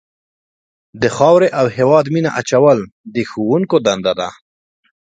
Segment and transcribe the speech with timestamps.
[1.01, 2.79] د خاورې او هېواد مینه اچول
[3.13, 4.29] د ښوونکو دنده ده.